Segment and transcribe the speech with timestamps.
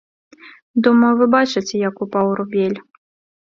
[0.87, 2.79] Думаю, вы бачыце, як упаў рубель.